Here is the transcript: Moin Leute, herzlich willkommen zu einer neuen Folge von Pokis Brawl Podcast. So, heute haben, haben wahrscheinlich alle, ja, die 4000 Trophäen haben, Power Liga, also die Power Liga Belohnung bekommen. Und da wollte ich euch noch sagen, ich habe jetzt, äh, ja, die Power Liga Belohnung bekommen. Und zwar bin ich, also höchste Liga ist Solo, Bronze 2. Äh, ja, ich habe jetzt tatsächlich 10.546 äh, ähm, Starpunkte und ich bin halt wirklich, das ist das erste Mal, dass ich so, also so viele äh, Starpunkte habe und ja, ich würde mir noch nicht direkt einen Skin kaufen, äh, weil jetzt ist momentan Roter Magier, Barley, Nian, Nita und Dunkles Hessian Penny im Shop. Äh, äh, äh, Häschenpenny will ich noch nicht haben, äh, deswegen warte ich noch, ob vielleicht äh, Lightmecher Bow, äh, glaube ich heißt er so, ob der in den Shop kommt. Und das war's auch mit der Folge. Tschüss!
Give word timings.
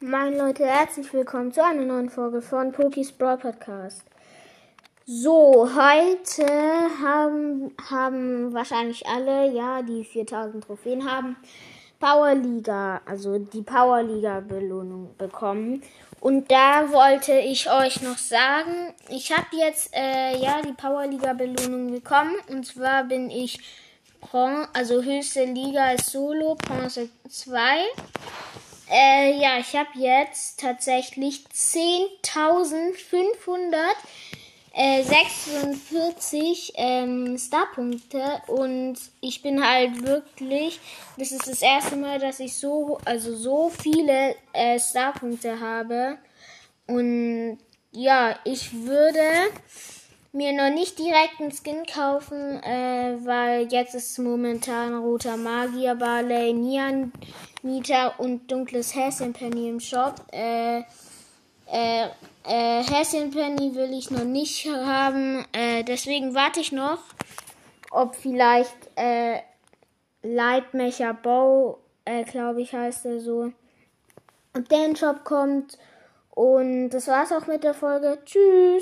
Moin 0.00 0.38
Leute, 0.38 0.64
herzlich 0.64 1.12
willkommen 1.12 1.52
zu 1.52 1.64
einer 1.64 1.82
neuen 1.82 2.08
Folge 2.08 2.40
von 2.40 2.70
Pokis 2.70 3.10
Brawl 3.10 3.36
Podcast. 3.36 4.04
So, 5.06 5.68
heute 5.74 6.46
haben, 7.04 7.74
haben 7.90 8.54
wahrscheinlich 8.54 9.04
alle, 9.08 9.50
ja, 9.52 9.82
die 9.82 10.04
4000 10.04 10.62
Trophäen 10.62 11.04
haben, 11.10 11.34
Power 11.98 12.32
Liga, 12.36 13.00
also 13.06 13.40
die 13.40 13.62
Power 13.62 14.04
Liga 14.04 14.38
Belohnung 14.38 15.16
bekommen. 15.18 15.82
Und 16.20 16.48
da 16.52 16.92
wollte 16.92 17.32
ich 17.32 17.68
euch 17.68 18.00
noch 18.00 18.18
sagen, 18.18 18.94
ich 19.08 19.32
habe 19.36 19.48
jetzt, 19.58 19.90
äh, 19.96 20.36
ja, 20.36 20.62
die 20.62 20.74
Power 20.74 21.08
Liga 21.08 21.32
Belohnung 21.32 21.90
bekommen. 21.90 22.36
Und 22.46 22.64
zwar 22.64 23.02
bin 23.02 23.30
ich, 23.30 23.58
also 24.72 25.02
höchste 25.02 25.42
Liga 25.46 25.90
ist 25.90 26.10
Solo, 26.12 26.54
Bronze 26.54 27.08
2. 27.28 27.60
Äh, 28.90 29.32
ja, 29.38 29.58
ich 29.58 29.76
habe 29.76 29.90
jetzt 29.96 30.58
tatsächlich 30.60 31.44
10.546 31.54 33.98
äh, 36.32 36.56
ähm, 36.78 37.36
Starpunkte 37.38 38.40
und 38.46 38.96
ich 39.20 39.42
bin 39.42 39.62
halt 39.62 40.02
wirklich, 40.06 40.80
das 41.18 41.32
ist 41.32 41.46
das 41.46 41.60
erste 41.60 41.96
Mal, 41.96 42.18
dass 42.18 42.40
ich 42.40 42.56
so, 42.56 42.98
also 43.04 43.36
so 43.36 43.68
viele 43.70 44.34
äh, 44.54 44.80
Starpunkte 44.80 45.60
habe 45.60 46.16
und 46.86 47.58
ja, 47.92 48.38
ich 48.44 48.72
würde 48.72 49.20
mir 50.38 50.52
noch 50.52 50.70
nicht 50.70 50.96
direkt 51.00 51.40
einen 51.40 51.50
Skin 51.52 51.84
kaufen, 51.84 52.62
äh, 52.62 53.16
weil 53.24 53.66
jetzt 53.72 53.94
ist 53.96 54.18
momentan 54.20 54.96
Roter 54.96 55.36
Magier, 55.36 55.96
Barley, 55.96 56.52
Nian, 56.54 57.12
Nita 57.62 58.14
und 58.18 58.48
Dunkles 58.50 58.94
Hessian 58.94 59.32
Penny 59.32 59.68
im 59.68 59.80
Shop. 59.80 60.14
Äh, 60.32 60.82
äh, 61.70 62.06
äh, 62.46 62.82
Häschenpenny 62.84 63.74
will 63.74 63.92
ich 63.92 64.10
noch 64.12 64.22
nicht 64.24 64.64
haben, 64.70 65.44
äh, 65.52 65.82
deswegen 65.82 66.32
warte 66.36 66.60
ich 66.60 66.70
noch, 66.72 66.98
ob 67.90 68.14
vielleicht 68.14 68.76
äh, 68.96 69.40
Lightmecher 70.22 71.12
Bow, 71.14 71.78
äh, 72.06 72.22
glaube 72.24 72.62
ich 72.62 72.72
heißt 72.72 73.04
er 73.06 73.18
so, 73.20 73.50
ob 74.56 74.68
der 74.70 74.78
in 74.86 74.94
den 74.94 74.96
Shop 74.96 75.24
kommt. 75.24 75.76
Und 76.30 76.90
das 76.90 77.08
war's 77.08 77.32
auch 77.32 77.48
mit 77.48 77.64
der 77.64 77.74
Folge. 77.74 78.18
Tschüss! 78.24 78.76